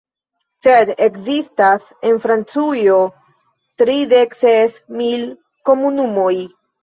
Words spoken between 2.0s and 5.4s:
en Francujo tridekses mil